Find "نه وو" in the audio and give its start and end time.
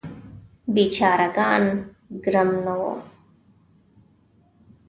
2.65-2.93